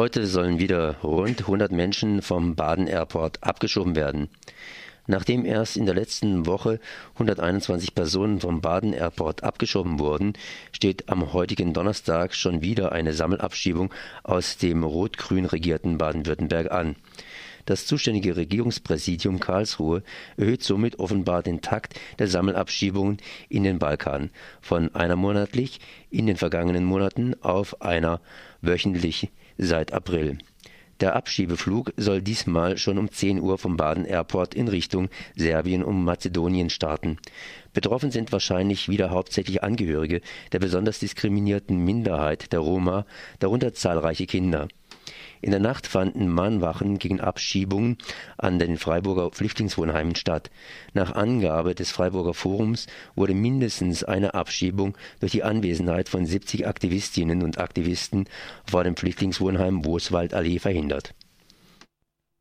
[0.00, 4.30] Heute sollen wieder rund 100 Menschen vom Baden Airport abgeschoben werden.
[5.06, 6.80] Nachdem erst in der letzten Woche
[7.16, 10.32] 121 Personen vom Baden Airport abgeschoben wurden,
[10.72, 13.92] steht am heutigen Donnerstag schon wieder eine Sammelabschiebung
[14.22, 16.96] aus dem rot-grün regierten Baden-Württemberg an.
[17.70, 20.02] Das zuständige Regierungspräsidium Karlsruhe
[20.36, 24.30] erhöht somit offenbar den Takt der Sammelabschiebungen in den Balkan
[24.60, 25.78] von einer monatlich
[26.10, 28.20] in den vergangenen Monaten auf einer
[28.60, 30.38] wöchentlich seit April.
[30.98, 36.02] Der Abschiebeflug soll diesmal schon um 10 Uhr vom Baden Airport in Richtung Serbien und
[36.02, 37.18] Mazedonien starten.
[37.72, 43.06] Betroffen sind wahrscheinlich wieder hauptsächlich Angehörige der besonders diskriminierten Minderheit der Roma,
[43.38, 44.66] darunter zahlreiche Kinder
[45.42, 47.98] in der Nacht fanden Mahnwachen gegen Abschiebungen
[48.36, 50.50] an den Freiburger Flüchtlingswohnheimen statt.
[50.92, 57.42] Nach Angabe des Freiburger Forums wurde mindestens eine Abschiebung durch die Anwesenheit von 70 Aktivistinnen
[57.42, 58.26] und Aktivisten
[58.68, 61.14] vor dem Flüchtlingswohnheim Wooswaldallee verhindert